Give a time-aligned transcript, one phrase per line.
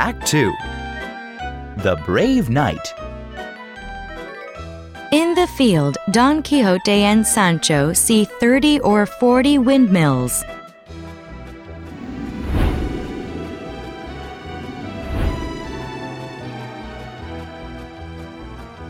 [0.00, 0.50] Act 2
[1.82, 2.94] The Brave Knight.
[5.12, 10.42] In the field, Don Quixote and Sancho see 30 or 40 windmills.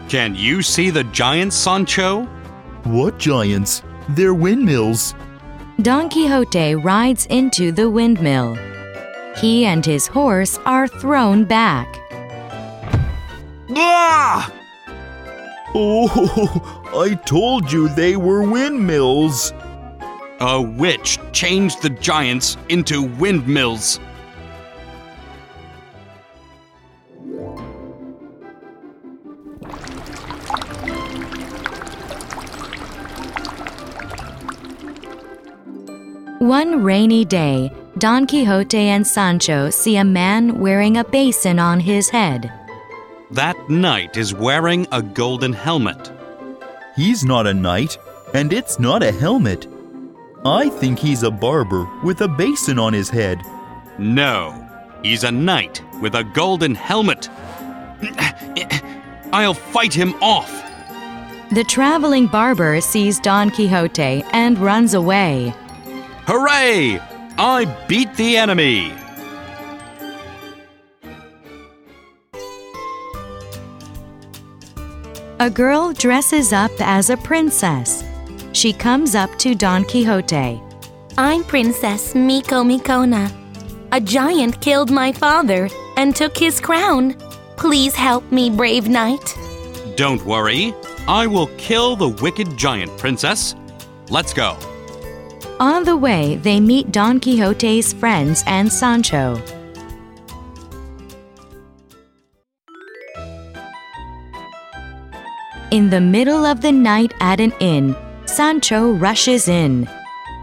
[0.09, 2.23] Can you see the giants, Sancho?
[2.85, 3.83] What giants?
[4.11, 5.17] They're windmills.
[5.83, 8.57] Don Quixote rides into the windmill.
[9.41, 11.99] He and his horse are thrown back.
[13.75, 14.53] Ah!
[15.75, 19.55] Oh, I told you they were windmills.
[20.41, 23.99] A witch changed the giants into windmills.
[36.41, 42.09] One rainy day, Don Quixote and Sancho see a man wearing a basin on his
[42.09, 42.51] head.
[43.31, 46.11] That knight is wearing a golden helmet.
[46.97, 47.99] He's not a knight,
[48.33, 49.67] and it's not a helmet.
[50.47, 53.43] I think he's a barber with a basin on his head.
[53.99, 54.67] No,
[55.03, 57.29] he's a knight with a golden helmet.
[59.31, 60.51] I'll fight him off.
[61.53, 65.53] The traveling barber sees Don Quixote and runs away.
[66.27, 66.99] Hooray!
[67.43, 68.93] I beat the enemy!
[75.39, 78.05] A girl dresses up as a princess.
[78.53, 80.61] She comes up to Don Quixote.
[81.17, 83.33] I'm Princess Micomicona.
[83.93, 87.15] A giant killed my father and took his crown.
[87.57, 89.35] Please help me, brave knight.
[89.97, 90.75] Don't worry,
[91.09, 93.55] I will kill the wicked giant, princess.
[94.11, 94.59] Let's go.
[95.61, 99.39] On the way, they meet Don Quixote's friends and Sancho.
[105.71, 107.95] In the middle of the night at an inn,
[108.25, 109.85] Sancho rushes in.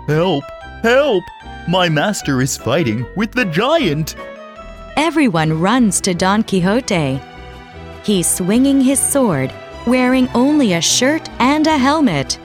[0.06, 0.44] Help!
[0.84, 1.24] Help!
[1.68, 4.16] My master is fighting with the giant.
[4.98, 7.20] Everyone runs to Don Quixote.
[8.04, 9.52] He's swinging his sword,
[9.88, 12.38] wearing only a shirt and a helmet.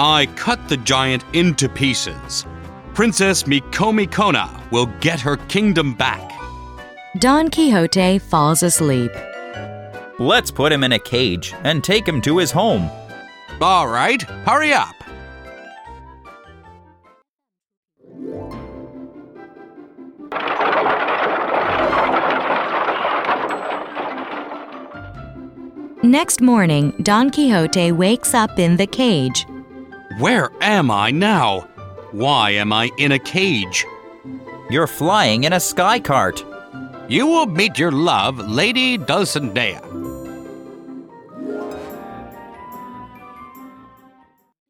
[0.00, 2.46] I cut the giant into pieces.
[2.94, 6.32] Princess Micomicona will get her kingdom back.
[7.18, 9.10] Don Quixote falls asleep.
[10.20, 12.88] Let's put him in a cage and take him to his home.
[13.60, 14.94] All right, hurry up.
[26.04, 29.44] Next morning, Don Quixote wakes up in the cage.
[30.18, 31.60] Where am I now?
[32.10, 33.86] Why am I in a cage?
[34.68, 36.44] You're flying in a sky cart.
[37.08, 39.80] You will meet your love, Lady Dulcinea.